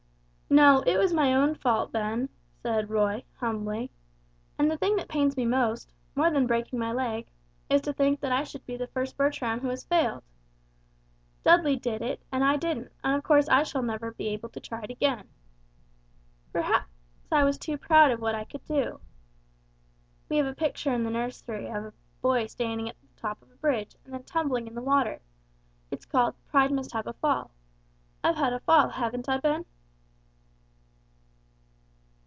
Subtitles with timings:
[0.53, 2.27] "No, it was my own fault, Ben,"
[2.61, 3.89] said Roy, humbly,
[4.59, 7.29] "and the thing that pains me most more than breaking my leg
[7.69, 10.25] is to think that I should be the first Bertram who has failed.
[11.45, 14.59] Dudley did it, and I didn't, and of course I shall never be able to
[14.59, 15.29] try it again.
[16.51, 16.85] Perhaps
[17.31, 18.99] I was too proud of what I could do.
[20.27, 23.49] We have a picture in the nursery of a boy standing on the top of
[23.51, 25.21] a bridge, and then tumbling in the water;
[25.91, 27.51] it's called 'Pride must have a fall.'
[28.21, 29.63] I've had a fall, haven't I, Ben?"